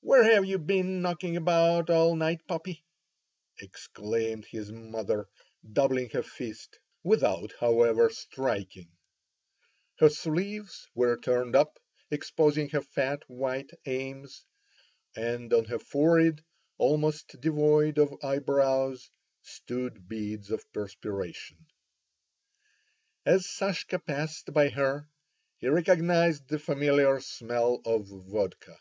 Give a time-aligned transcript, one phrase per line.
[0.00, 2.84] "Where have you been knocking about all night, puppy?"
[3.58, 5.30] exclaimed his mother
[5.72, 8.90] doubling her fist, without, however, striking.
[9.98, 11.78] Her sleeves were turned up,
[12.10, 14.44] exposing her fat white arms,
[15.16, 16.44] and on her forehead,
[16.76, 19.08] almost devoid of eyebrows,
[19.40, 21.64] stood beads of perspiration.
[23.24, 25.08] As Sashka passed by her
[25.56, 28.76] he recognized the familiar smell of vodka.